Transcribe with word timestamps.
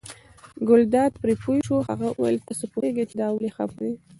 ګلداد 0.67 1.11
پرې 1.21 1.33
پوه 1.41 1.55
شو، 1.67 1.77
هغه 1.89 2.07
وویل 2.11 2.37
تاسې 2.47 2.65
پوهېږئ 2.73 3.03
چې 3.09 3.15
دا 3.21 3.27
ولې 3.31 3.49
خپه 3.55 3.75
دی. 3.79 3.91